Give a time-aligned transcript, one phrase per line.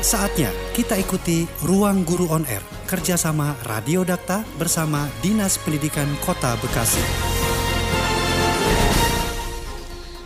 [0.00, 7.39] Saatnya kita ikuti Ruang Guru On Air, kerjasama Radio Dakta bersama Dinas Pendidikan Kota Bekasi.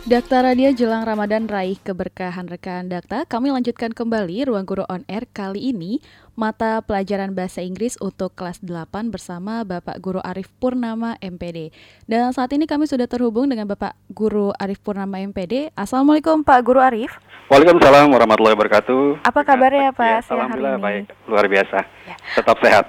[0.05, 3.25] Dakta Radio jelang Ramadan raih keberkahan rekan Dakta.
[3.25, 5.97] Kami lanjutkan kembali Ruang Guru On Air kali ini
[6.37, 11.73] mata pelajaran bahasa Inggris untuk kelas 8 bersama Bapak Guru Arif Purnama MPD.
[12.05, 15.73] Dan saat ini kami sudah terhubung dengan Bapak Guru Arif Purnama MPD.
[15.73, 17.09] Assalamualaikum Pak Guru Arif.
[17.49, 19.25] Waalaikumsalam warahmatullahi wabarakatuh.
[19.25, 20.85] Apa kabarnya Pak Ya, Alhamdulillah ini?
[20.85, 21.77] baik, luar biasa.
[22.05, 22.15] Ya.
[22.37, 22.85] Tetap sehat.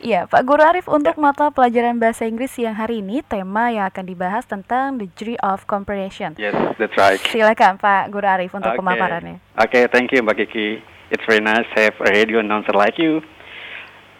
[0.00, 4.08] Iya, Pak Guru Arif untuk mata pelajaran bahasa Inggris siang hari ini tema yang akan
[4.08, 6.32] dibahas tentang degree of comprehension.
[6.40, 7.20] Yes, that's right.
[7.28, 8.80] Silakan Pak Guru Arif untuk Oke.
[8.80, 9.44] pemaparannya.
[9.60, 10.80] Oke, thank you Mbak Kiki.
[11.12, 13.20] It's very nice to have a radio announcer like you.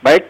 [0.04, 0.28] Baik,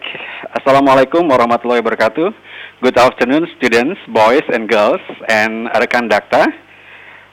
[0.55, 2.31] Assalamualaikum warahmatullahi wabarakatuh.
[2.79, 6.47] Good afternoon students, boys and girls, and rekan dakta.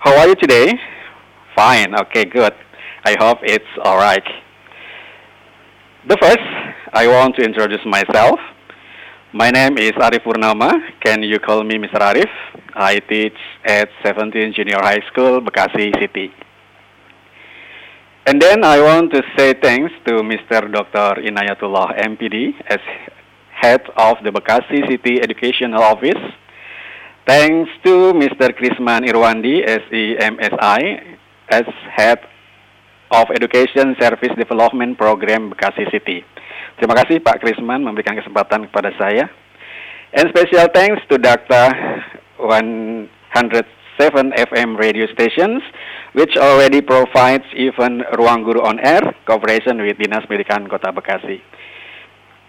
[0.03, 0.75] How are you today?
[1.55, 2.55] Fine, okay, good.
[3.07, 4.27] I hope it's alright.
[6.09, 6.41] The first,
[6.95, 8.41] I want to introduce myself.
[9.35, 10.73] My name is Arif Purnama.
[11.05, 12.01] Can you call me Mr.
[12.01, 12.31] Arif?
[12.73, 16.33] I teach at 17 Junior High School, Bekasi City.
[18.25, 20.73] And then I want to say thanks to Mr.
[20.73, 21.21] Dr.
[21.21, 22.81] Inayatullah MPD as
[23.53, 26.25] head of the Bekasi City Educational Office.
[27.27, 28.49] Thanks to Mr.
[28.57, 31.19] Krisman Irwandi SEMSI
[31.51, 32.21] as head
[33.11, 36.21] of Education Service Development Program Bekasi City.
[36.77, 39.27] Terima kasih Pak Krisman memberikan kesempatan kepada saya.
[40.15, 41.67] And special thanks to Dr.
[42.41, 43.11] 107
[44.33, 45.61] FM radio stations
[46.17, 51.43] which already provides even Ruang Guru on Air cooperation with Dinas Pendidikan Kota Bekasi.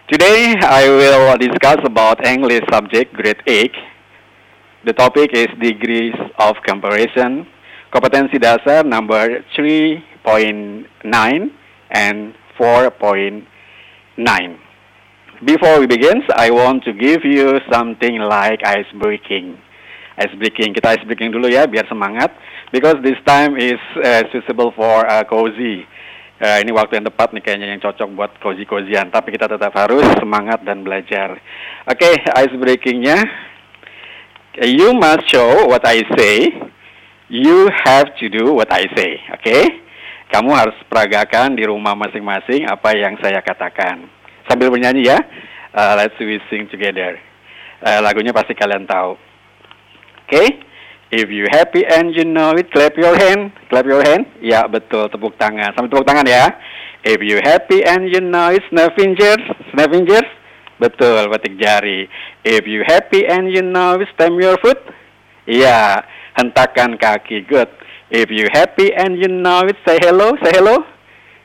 [0.08, 4.88] Today I will discuss about English subject grade 8.
[4.90, 7.46] The topic is degrees of comparison,
[7.92, 9.44] kompetensi dasar number
[10.26, 11.52] 3.9
[11.92, 13.46] and 4.9.
[15.46, 19.56] Before we begin, I want to give you something like ice breaking.
[20.20, 22.36] Ice breaking, kita ice breaking dulu ya biar semangat.
[22.76, 25.88] Because this time is uh, suitable for uh, cozy.
[26.40, 29.16] Uh, ini waktu yang tepat nih kayaknya yang cocok buat cozy-cozian.
[29.16, 31.40] Tapi kita tetap harus semangat dan belajar.
[31.88, 33.24] Oke, ice breakingnya.
[34.60, 36.52] You must show what I say.
[37.32, 39.24] You have to do what I say.
[39.40, 39.88] Oke?
[40.30, 44.06] Kamu harus peragakan di rumah masing-masing apa yang saya katakan.
[44.46, 45.18] Sambil bernyanyi ya.
[45.74, 47.18] Uh, let's we sing together.
[47.82, 49.18] Uh, lagunya pasti kalian tahu.
[50.26, 50.66] Oke?
[51.10, 53.50] If you happy and you know it, clap your hand.
[53.74, 54.30] Clap your hand.
[54.46, 55.10] Ya, betul.
[55.10, 55.74] Tepuk tangan.
[55.74, 56.54] Sambil tepuk tangan ya.
[57.02, 59.42] If you happy and you know it, snap fingers.
[59.74, 60.30] Snap fingers.
[60.78, 62.06] Betul, petik jari.
[62.46, 64.80] If you happy and you know it, stamp your foot.
[65.50, 66.06] Iya,
[66.38, 67.44] hentakan kaki.
[67.50, 67.79] Good.
[68.10, 70.34] If you happy and you know it, say hello.
[70.44, 70.82] Say hello.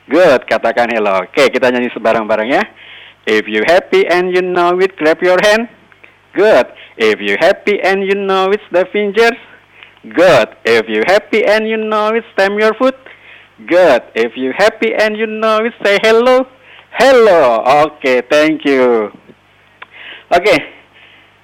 [0.09, 1.25] Good, katakan hello.
[1.25, 2.63] Oke, kita nyanyi sebarang-barang ya.
[3.25, 5.69] If you happy and you know it, clap your hand.
[6.33, 6.69] Good.
[6.97, 9.37] If you happy and you know it, the fingers.
[10.05, 10.53] Good.
[10.65, 12.97] If you happy and you know it, stamp your foot.
[13.65, 14.03] Good.
[14.13, 16.45] If you happy and you know it, say hello.
[16.93, 17.65] Hello.
[17.89, 19.09] Okay, thank you.
[20.33, 20.57] Okay,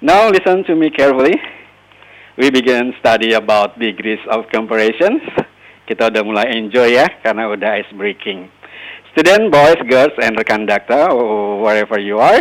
[0.00, 1.34] now listen to me carefully.
[2.32, 5.20] We begin study about degrees of comparisons.
[5.84, 8.48] Kita udah mulai enjoy ya, karena udah ice breaking.
[9.12, 11.12] Student, boys, girls, and rekan dakta,
[11.60, 12.40] wherever you are,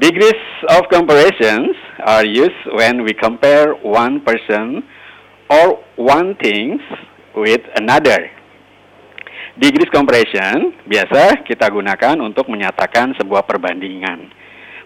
[0.00, 0.40] degrees
[0.72, 4.80] of comparisons are used when we compare one person
[5.52, 6.80] or one things
[7.36, 8.32] with another.
[9.60, 14.32] Degrees comparison biasa kita gunakan untuk menyatakan sebuah perbandingan.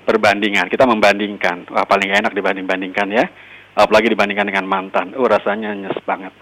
[0.02, 1.70] Perbandingan, kita membandingkan.
[1.70, 3.26] Wah, paling enak dibanding-bandingkan ya.
[3.78, 5.14] Apalagi dibandingkan dengan mantan.
[5.14, 6.34] Uh, rasanya nyes banget.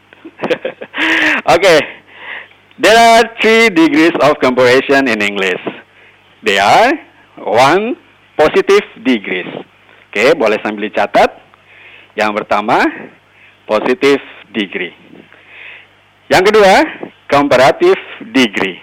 [1.55, 1.77] Oke.
[2.78, 5.61] There are three degrees of comparison in English.
[6.47, 6.94] They are
[7.43, 7.99] one
[8.38, 9.50] positive degrees.
[10.09, 11.27] Oke, boleh sambil dicatat.
[12.15, 12.78] Yang pertama,
[13.67, 14.22] positive
[14.55, 14.94] degree.
[16.31, 16.75] Yang kedua,
[17.26, 17.99] comparative
[18.31, 18.79] degree.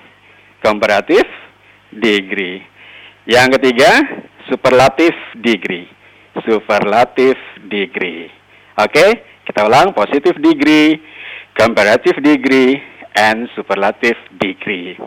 [0.59, 1.29] Comparative
[1.95, 2.61] degree.
[3.25, 3.91] Yang ketiga,
[4.51, 5.87] superlative degree.
[6.43, 7.39] Superlative
[7.71, 8.27] degree.
[8.75, 10.99] Oke, kita ulang positive degree,
[11.55, 12.75] comparative degree,
[13.15, 14.99] and superlative degree.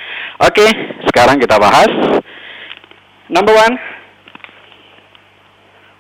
[0.46, 0.68] Oke,
[1.10, 1.90] sekarang kita bahas
[3.30, 3.78] Number one,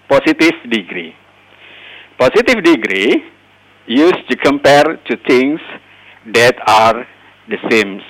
[0.09, 1.13] positive degree.
[2.17, 3.21] Positive degree
[3.85, 5.61] used to compare to things
[6.33, 7.05] that are
[7.45, 8.01] the same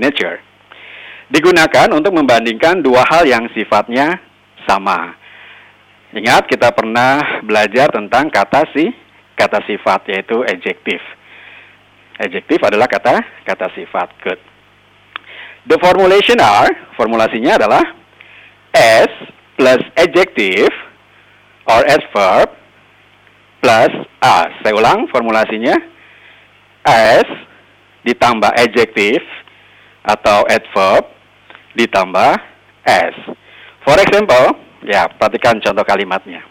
[0.00, 0.40] nature.
[1.28, 4.16] Digunakan untuk membandingkan dua hal yang sifatnya
[4.64, 5.20] sama.
[6.16, 8.88] Ingat kita pernah belajar tentang kata si
[9.36, 11.04] kata sifat yaitu adjective.
[12.22, 14.08] Adjective adalah kata kata sifat.
[14.22, 14.40] Good.
[15.66, 17.82] The formulation are formulasinya adalah
[18.74, 19.10] s
[19.58, 20.70] plus adjective
[21.66, 22.54] or adverb
[23.58, 23.92] plus
[24.22, 24.38] a.
[24.62, 25.74] Saya ulang formulasinya
[26.86, 27.28] s
[28.06, 29.26] ditambah adjective
[30.06, 31.10] atau adverb
[31.74, 32.38] ditambah
[32.86, 33.16] s.
[33.82, 36.42] For example, Ya, perhatikan contoh kalimatnya.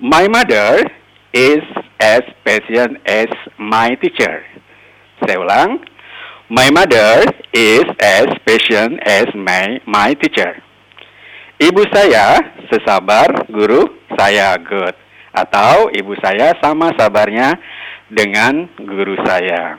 [0.00, 0.88] My mother
[1.32, 1.64] is
[2.00, 3.28] as patient as
[3.58, 4.44] my teacher.
[5.20, 5.82] Saya ulang.
[6.48, 10.56] My mother is as patient as my, my teacher.
[11.60, 12.40] Ibu saya
[12.72, 13.84] sesabar guru
[14.16, 14.96] saya good.
[15.34, 17.58] Atau ibu saya sama sabarnya
[18.08, 19.76] dengan guru saya.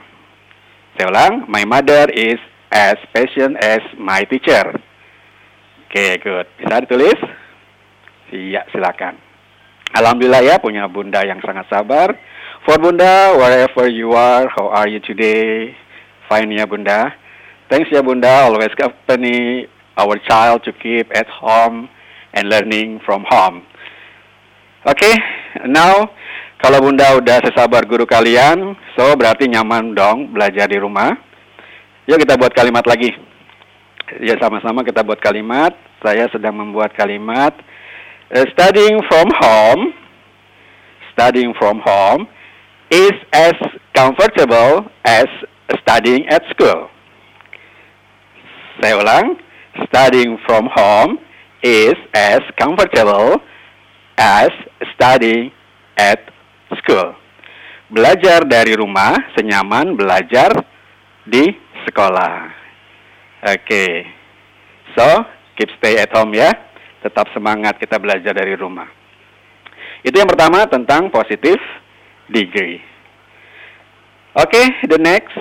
[0.94, 1.50] Saya ulang.
[1.50, 2.38] My mother is
[2.70, 4.78] as patient as my teacher.
[5.90, 6.46] Oke, okay, good.
[6.62, 7.18] Bisa ditulis?
[8.30, 9.29] Iya, silakan.
[9.90, 12.14] Alhamdulillah ya punya bunda yang sangat sabar.
[12.62, 15.74] For bunda, wherever you are, how are you today?
[16.30, 17.10] Fine ya bunda.
[17.66, 19.66] Thanks ya bunda, always accompany
[19.98, 21.90] our child to keep at home
[22.34, 23.66] and learning from home.
[24.86, 25.14] Oke, okay,
[25.66, 26.08] now
[26.60, 31.16] kalau bunda udah sesabar guru kalian, so berarti nyaman dong belajar di rumah.
[32.04, 33.10] Yuk kita buat kalimat lagi.
[34.20, 35.72] Ya sama-sama kita buat kalimat.
[36.04, 37.56] Saya sedang membuat kalimat.
[38.30, 39.90] Uh, studying from home,
[41.12, 42.28] studying from home
[42.88, 43.54] is as
[43.92, 45.26] comfortable as
[45.82, 46.86] studying at school.
[48.78, 49.34] Saya ulang.
[49.90, 51.18] Studying from home
[51.62, 53.42] is as comfortable
[54.14, 54.54] as
[54.94, 55.50] studying
[55.98, 56.22] at
[56.78, 57.18] school.
[57.90, 60.54] Belajar dari rumah senyaman belajar
[61.26, 61.50] di
[61.82, 62.46] sekolah.
[63.42, 63.58] Oke.
[63.66, 63.94] Okay.
[64.94, 65.26] So,
[65.58, 66.69] keep stay at home ya.
[67.00, 68.88] Tetap semangat kita belajar dari rumah.
[70.04, 71.60] Itu yang pertama tentang positive
[72.28, 72.80] degree.
[74.36, 75.34] Oke, okay, the next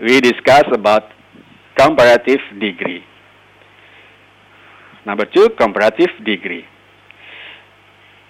[0.00, 1.12] we discuss about
[1.76, 3.04] comparative degree.
[5.04, 6.64] Number two, comparative degree.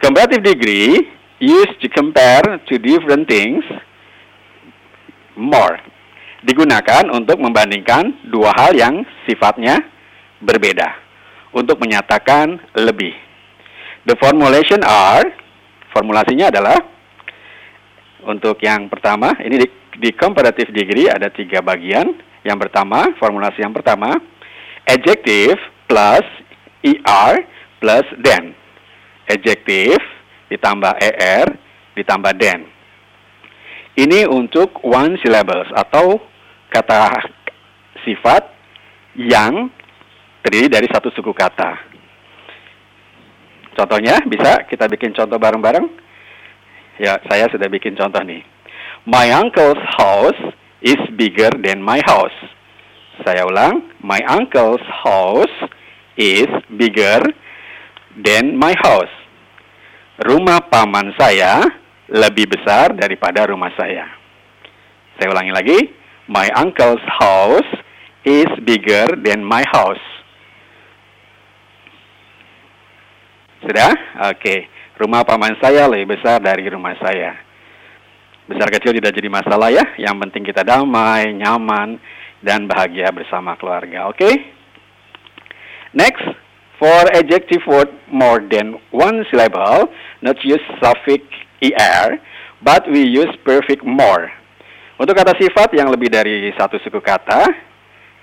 [0.01, 0.97] Comparative degree
[1.41, 3.67] used to compare to different things
[5.37, 5.81] more
[6.45, 9.77] digunakan untuk membandingkan dua hal yang sifatnya
[10.41, 11.10] berbeda
[11.51, 13.15] untuk menyatakan lebih.
[14.07, 15.29] The formulation are
[15.93, 16.79] formulasinya adalah
[18.25, 19.69] untuk yang pertama ini di,
[20.01, 22.29] di comparative degree ada tiga bagian.
[22.41, 24.17] Yang pertama formulasi yang pertama
[24.89, 26.25] adjective plus
[26.81, 27.45] er
[27.83, 28.57] plus then.
[29.29, 30.01] Adjective
[30.49, 31.47] ditambah er
[31.95, 32.65] ditambah then.
[34.01, 36.17] Ini untuk one syllables atau
[36.73, 37.21] kata
[38.07, 38.49] sifat
[39.19, 39.69] yang
[40.43, 41.77] terdiri dari satu suku kata.
[43.77, 45.87] Contohnya bisa kita bikin contoh bareng-bareng.
[47.01, 48.45] Ya, saya sudah bikin contoh nih.
[49.09, 50.37] My uncle's house
[50.85, 52.37] is bigger than my house.
[53.25, 55.57] Saya ulang, my uncle's house
[56.21, 57.25] is bigger
[58.21, 59.13] than my house.
[60.21, 61.65] Rumah paman saya
[62.13, 64.05] lebih besar daripada rumah saya.
[65.17, 65.79] Saya ulangi lagi,
[66.31, 67.67] My uncle's house
[68.23, 69.99] is bigger than my house.
[73.71, 73.95] Sudah?
[74.35, 74.67] Oke.
[74.99, 77.39] Rumah paman saya lebih besar dari rumah saya.
[78.51, 79.87] Besar kecil tidak jadi masalah ya.
[79.95, 82.03] Yang penting kita damai, nyaman,
[82.43, 84.11] dan bahagia bersama keluarga.
[84.11, 84.19] Oke?
[84.27, 84.35] Okay?
[85.95, 86.27] Next,
[86.83, 89.87] for adjective word more than one syllable,
[90.19, 91.23] not use suffix
[91.63, 92.19] er,
[92.59, 94.35] but we use perfect more.
[94.99, 97.47] Untuk kata sifat yang lebih dari satu suku kata,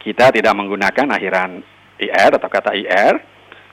[0.04, 1.64] kita tidak menggunakan akhiran
[2.04, 3.16] ir atau kata ir,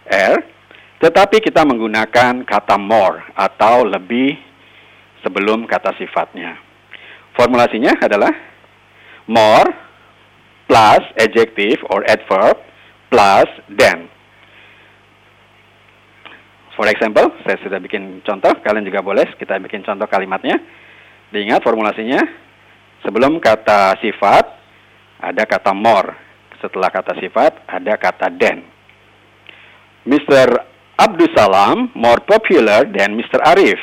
[0.06, 0.53] r,
[1.02, 4.36] tetapi kita menggunakan kata more atau lebih
[5.24, 6.58] sebelum kata sifatnya.
[7.34, 8.30] Formulasinya adalah
[9.26, 9.68] more
[10.70, 12.60] plus adjective or adverb
[13.10, 14.06] plus then.
[16.74, 20.58] For example, saya sudah bikin contoh, kalian juga boleh kita bikin contoh kalimatnya.
[21.30, 22.44] Diingat formulasinya
[23.04, 24.44] Sebelum kata sifat
[25.20, 26.16] ada kata more.
[26.56, 28.64] Setelah kata sifat ada kata then.
[30.08, 30.73] Mr.
[30.94, 33.42] Abdul Salam more popular than Mr.
[33.42, 33.80] Arif.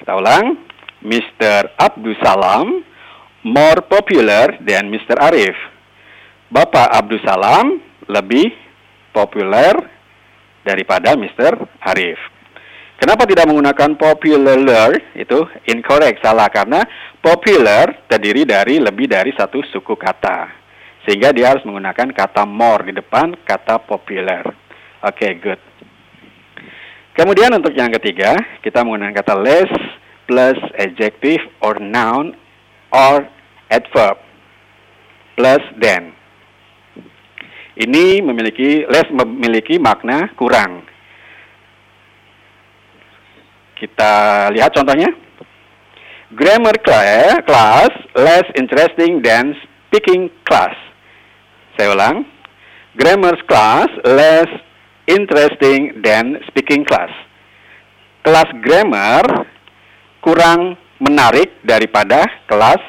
[0.00, 0.56] Kita ulang.
[1.04, 1.78] Mr.
[1.78, 2.80] Abdul Salam
[3.44, 5.20] more popular than Mr.
[5.20, 5.54] Arif.
[6.48, 7.76] Bapak Abdul Salam
[8.08, 8.50] lebih
[9.12, 9.76] populer
[10.64, 11.60] daripada Mr.
[11.84, 12.18] Arif.
[12.98, 14.90] Kenapa tidak menggunakan popular?
[15.14, 16.82] Itu incorrect, salah karena
[17.22, 20.50] popular terdiri dari lebih dari satu suku kata.
[21.06, 24.50] Sehingga dia harus menggunakan kata more di depan kata popular.
[25.04, 25.67] Oke, okay, good.
[27.18, 29.66] Kemudian untuk yang ketiga, kita menggunakan kata less
[30.30, 32.38] plus adjective or noun
[32.94, 33.26] or
[33.74, 34.22] adverb
[35.34, 36.14] plus than.
[37.74, 40.86] Ini memiliki less memiliki makna kurang.
[43.74, 45.10] Kita lihat contohnya.
[46.38, 46.78] Grammar
[47.42, 49.58] class less interesting than
[49.90, 50.74] speaking class.
[51.74, 52.22] Saya ulang.
[52.94, 54.67] Grammar class less
[55.08, 57.10] interesting than speaking class.
[58.20, 59.48] Kelas grammar
[60.20, 62.82] kurang menarik daripada kelas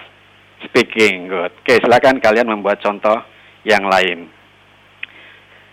[0.67, 1.31] speaking.
[1.31, 1.51] Good.
[1.63, 3.23] Oke, silakan kalian membuat contoh
[3.63, 4.27] yang lain.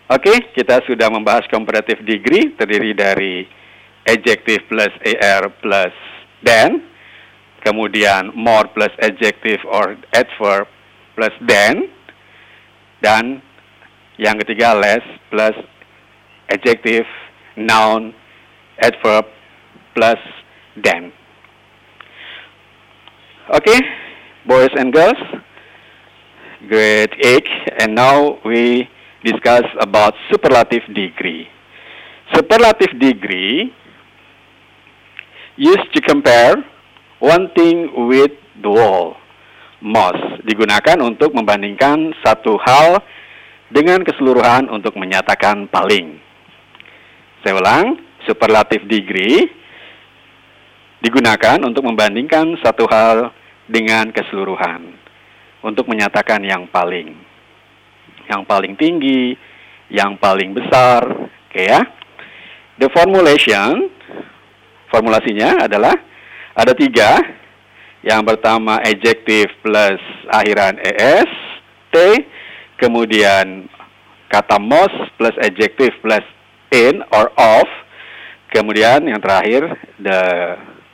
[0.07, 3.43] Oke, kita sudah membahas comparative degree terdiri dari
[4.07, 5.91] adjective plus AR plus
[6.39, 6.79] than,
[7.59, 10.71] kemudian more plus adjective or adverb
[11.11, 11.91] plus than,
[13.03, 13.43] dan
[14.15, 15.59] yang ketiga less plus
[16.49, 17.05] adjective,
[17.55, 18.13] noun,
[18.79, 19.25] adverb
[19.95, 20.19] plus
[20.83, 21.11] than.
[23.47, 23.79] Okay,
[24.45, 25.17] boys and girls,
[26.67, 27.47] grade 8,
[27.79, 28.89] and now we
[29.23, 31.47] discuss about superlative degree.
[32.35, 33.73] Superlative degree
[35.55, 36.59] used to compare
[37.19, 39.15] one thing with the whole.
[39.79, 42.99] Most digunakan untuk membandingkan satu hal
[43.69, 46.26] dengan keseluruhan untuk menyatakan paling.
[47.47, 47.95] Saya ulang,
[48.27, 49.47] superlative degree
[50.99, 53.31] digunakan untuk membandingkan satu hal
[53.71, 54.91] dengan keseluruhan
[55.63, 57.15] untuk menyatakan yang paling
[58.27, 59.39] yang paling tinggi,
[59.87, 61.87] yang paling besar, oke okay, ya.
[62.83, 63.95] The formulation
[64.91, 65.95] formulasinya adalah
[66.51, 67.15] ada tiga.
[68.03, 70.03] Yang pertama adjective plus
[70.35, 71.31] akhiran es,
[71.95, 72.27] t,
[72.75, 73.71] kemudian
[74.27, 76.27] kata most plus adjective plus
[76.71, 77.67] in or of,
[78.51, 80.21] kemudian yang terakhir the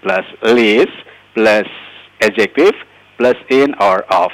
[0.03, 0.94] plus least
[1.34, 1.68] plus
[2.22, 2.75] adjective
[3.18, 4.32] plus in or of.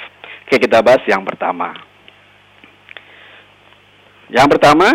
[0.49, 1.77] Oke, kita bahas yang pertama.
[4.29, 4.89] Yang pertama,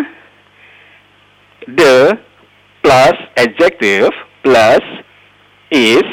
[1.67, 2.19] the
[2.83, 4.11] plus adjective
[4.43, 4.83] plus
[5.71, 6.07] is,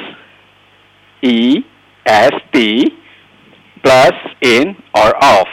[1.22, 1.62] e,
[2.06, 2.86] s, t,
[3.82, 5.46] plus in or of.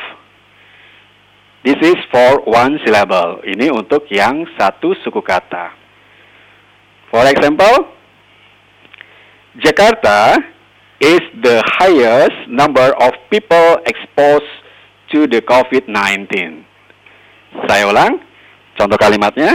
[1.69, 3.45] This is for one syllable.
[3.45, 5.69] Ini untuk yang satu suku kata.
[7.13, 7.93] For example,
[9.61, 10.33] Jakarta
[10.97, 14.49] is the highest number of people exposed
[15.13, 16.65] to the COVID-19.
[17.69, 18.17] Saya ulang,
[18.73, 19.53] contoh kalimatnya.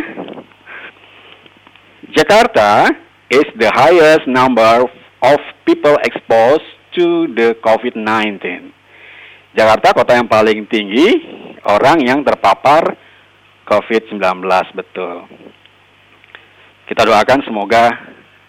[2.14, 2.94] Jakarta
[3.26, 4.86] is the highest number
[5.18, 8.70] of people exposed to the COVID-19.
[9.58, 12.96] Jakarta kota yang paling tinggi orang yang terpapar
[13.64, 14.20] COVID-19,
[14.76, 15.24] betul.
[16.84, 17.88] Kita doakan semoga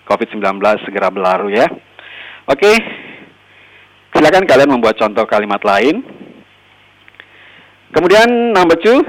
[0.05, 1.67] COVID-19 segera berlalu ya.
[2.45, 2.77] Oke,
[4.11, 6.03] silakan kalian membuat contoh kalimat lain.
[7.95, 8.99] Kemudian number two,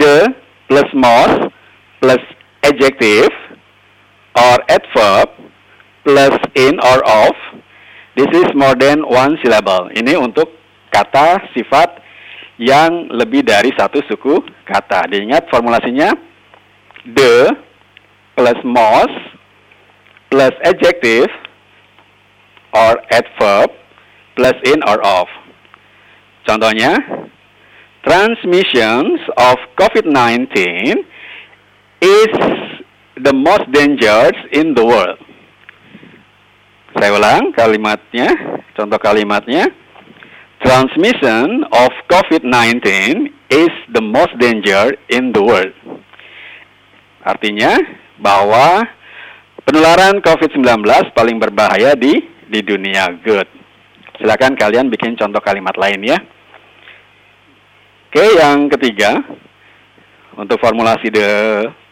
[0.00, 0.32] the
[0.66, 1.52] plus most
[2.00, 2.22] plus
[2.64, 3.28] adjective
[4.32, 5.28] or adverb
[6.08, 7.36] plus in or of.
[8.16, 9.92] This is more than one syllable.
[9.94, 10.50] Ini untuk
[10.90, 12.07] kata sifat
[12.58, 15.06] yang lebih dari satu suku kata.
[15.06, 16.12] Diingat formulasinya
[17.14, 17.54] the
[18.34, 19.14] plus most
[20.28, 21.30] plus adjective
[22.74, 23.70] or adverb
[24.36, 25.26] plus in or of.
[26.44, 26.96] Contohnya,
[28.06, 30.48] transmissions of COVID-19
[32.00, 32.32] is
[33.18, 35.18] the most dangerous in the world.
[36.96, 38.32] Saya ulang kalimatnya,
[38.74, 39.68] contoh kalimatnya.
[40.58, 42.82] Transmission of COVID-19
[43.50, 45.70] is the most danger in the world.
[47.22, 47.78] Artinya
[48.18, 48.82] bahwa
[49.62, 50.82] penularan COVID-19
[51.14, 52.18] paling berbahaya di
[52.50, 53.06] di dunia.
[53.22, 53.46] Good.
[54.18, 56.18] Silakan kalian bikin contoh kalimat lain ya.
[58.10, 59.20] Oke, yang ketiga
[60.34, 61.30] untuk formulasi the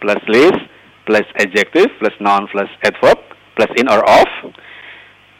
[0.02, 0.58] plus list
[1.06, 3.20] plus adjective plus noun plus adverb
[3.54, 4.30] plus in or of.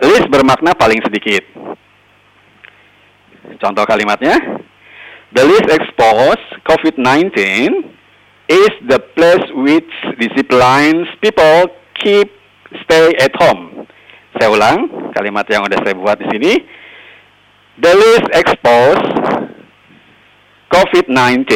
[0.04, 1.42] List bermakna paling sedikit.
[3.56, 4.36] Contoh kalimatnya,
[5.32, 7.34] the least exposed COVID-19
[8.46, 12.30] is the place which disciplines people keep
[12.86, 13.86] stay at home.
[14.36, 16.52] Saya ulang kalimat yang udah saya buat di sini.
[17.80, 19.08] The least exposed
[20.72, 21.48] COVID-19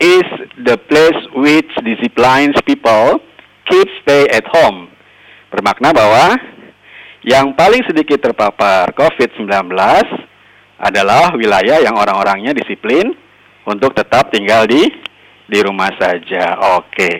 [0.00, 0.26] is
[0.66, 3.22] the place which disciplines people
[3.70, 4.92] keep stay at home.
[5.48, 6.36] Bermakna bahwa
[7.24, 9.48] yang paling sedikit terpapar COVID-19
[10.78, 13.14] adalah wilayah yang orang-orangnya disiplin
[13.64, 14.82] untuk tetap tinggal di
[15.48, 16.58] di rumah saja.
[16.80, 17.10] Oke.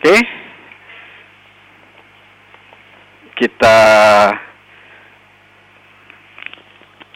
[0.00, 0.16] Oke.
[3.40, 3.78] Kita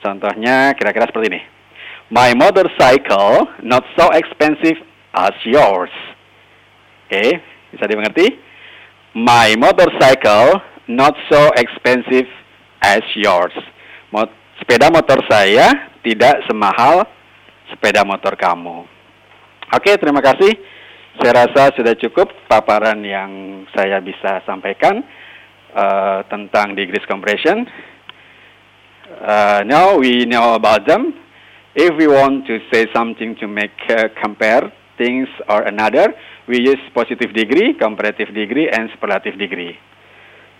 [0.03, 1.41] Contohnya kira-kira seperti ini.
[2.11, 4.77] My motorcycle not so expensive
[5.15, 5.93] as yours.
[7.07, 7.29] Oke, okay,
[7.71, 8.37] bisa dimengerti?
[9.15, 12.27] My motorcycle not so expensive
[12.83, 13.55] as yours.
[14.11, 17.07] Mot sepeda motor saya tidak semahal
[17.71, 18.83] sepeda motor kamu.
[19.73, 20.51] Oke, terima kasih.
[21.21, 25.05] Saya rasa sudah cukup paparan yang saya bisa sampaikan
[25.73, 27.69] uh, tentang degrees compression.
[29.21, 31.13] Uh, now we know about them.
[31.75, 36.13] If we want to say something to make uh, compare things or another,
[36.47, 39.77] we use positive degree, comparative degree, and superlative degree.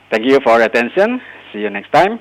[0.10, 1.22] Thank you for attention.
[1.52, 2.20] See you next time.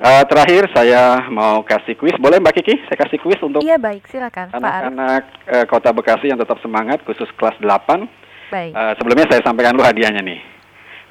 [0.00, 2.72] Uh, terakhir saya mau kasih kuis, boleh Mbak Kiki?
[2.88, 7.28] Saya kasih kuis untuk Iya baik, silakan anak-anak uh, Kota Bekasi yang tetap semangat, khusus
[7.36, 8.08] kelas 8.
[8.48, 8.72] Baik.
[8.72, 10.40] Uh, sebelumnya saya sampaikan dulu hadiahnya nih.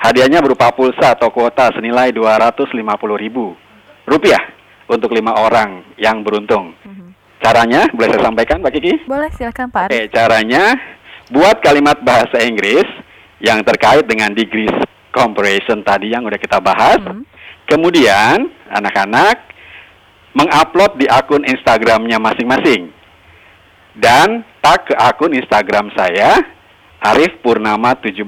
[0.02, 2.73] Hadiahnya berupa pulsa atau kuota senilai 250
[3.21, 3.54] ribu
[4.10, 4.41] rupiah
[4.89, 6.73] untuk lima orang yang beruntung.
[6.82, 7.10] Mm -hmm.
[7.45, 8.93] Caranya boleh saya sampaikan Mbak Kiki?
[9.06, 10.73] Boleh, silakan Pak Oke, caranya
[11.30, 12.89] buat kalimat bahasa Inggris
[13.38, 14.73] yang terkait dengan degrees
[15.10, 17.02] comparison tadi yang udah kita bahas.
[17.02, 19.45] Mm -hmm Kemudian anak-anak
[20.34, 22.89] mengupload di akun Instagramnya masing-masing
[23.93, 26.41] dan tag ke akun Instagram saya
[26.98, 28.26] Arif Purnama 17.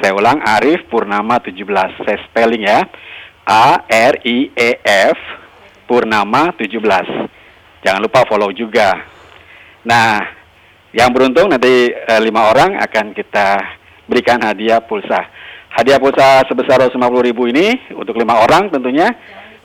[0.00, 1.60] Saya ulang Arif Purnama 17.
[2.08, 2.88] Saya spelling ya.
[3.44, 4.70] A R I E
[5.12, 5.20] F
[5.84, 7.84] Purnama 17.
[7.84, 8.96] Jangan lupa follow juga.
[9.84, 10.24] Nah,
[10.96, 13.60] yang beruntung nanti eh, lima orang akan kita
[14.08, 15.47] berikan hadiah pulsa.
[15.78, 19.14] Hadiah pulsa sebesar 150 ribu ini untuk lima orang tentunya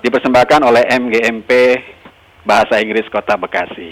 [0.05, 1.49] dipersembahkan oleh MGMP
[2.45, 3.89] Bahasa Inggris Kota Bekasi.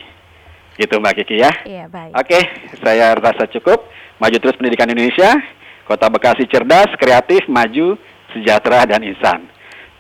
[0.78, 1.50] Gitu Mbak Kiki ya.
[1.66, 2.14] Iya, baik.
[2.14, 2.40] Oke,
[2.78, 3.90] saya rasa cukup.
[4.22, 5.34] Maju terus pendidikan Indonesia.
[5.90, 7.98] Kota Bekasi cerdas, kreatif, maju,
[8.38, 9.50] sejahtera dan insan.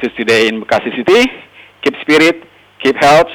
[0.05, 1.25] To today in Bekasi City,
[1.81, 2.45] keep spirit,
[2.86, 3.34] keep health,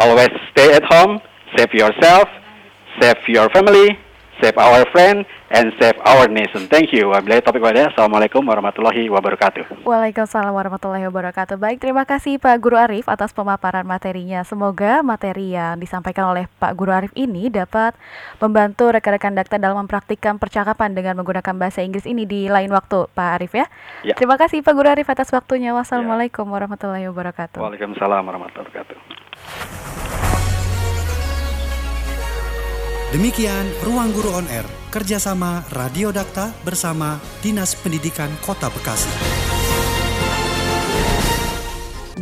[0.00, 1.20] always stay at home,
[1.52, 2.32] save yourself,
[2.96, 3.92] save your family,
[4.40, 6.70] save our friend, and save our nation.
[6.70, 7.10] Thank you.
[7.10, 7.90] Wabillahi topik wadah.
[7.90, 9.82] Assalamualaikum warahmatullahi wabarakatuh.
[9.82, 11.58] Waalaikumsalam warahmatullahi wabarakatuh.
[11.58, 14.46] Baik, terima kasih Pak Guru Arif atas pemaparan materinya.
[14.46, 17.98] Semoga materi yang disampaikan oleh Pak Guru Arif ini dapat
[18.38, 23.28] membantu rekan-rekan dakta dalam mempraktikkan percakapan dengan menggunakan bahasa Inggris ini di lain waktu, Pak
[23.42, 23.66] Arif ya.
[24.06, 24.14] ya.
[24.14, 25.74] Terima kasih Pak Guru Arif atas waktunya.
[25.74, 26.52] Wassalamualaikum ya.
[26.54, 27.58] warahmatullahi wabarakatuh.
[27.58, 29.89] Waalaikumsalam warahmatullahi wabarakatuh.
[33.10, 34.62] Demikian Ruang Guru On Air,
[34.94, 39.10] kerjasama Radio Dakta bersama Dinas Pendidikan Kota Bekasi.